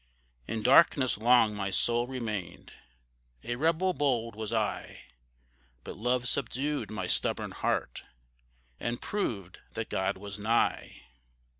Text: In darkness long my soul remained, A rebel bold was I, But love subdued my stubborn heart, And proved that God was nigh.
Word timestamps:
In 0.47 0.63
darkness 0.63 1.19
long 1.19 1.53
my 1.53 1.69
soul 1.69 2.07
remained, 2.07 2.73
A 3.43 3.55
rebel 3.55 3.93
bold 3.93 4.35
was 4.35 4.51
I, 4.51 5.03
But 5.83 5.95
love 5.95 6.27
subdued 6.27 6.89
my 6.89 7.05
stubborn 7.05 7.51
heart, 7.51 8.01
And 8.79 8.99
proved 8.99 9.59
that 9.75 9.89
God 9.89 10.17
was 10.17 10.39
nigh. 10.39 11.03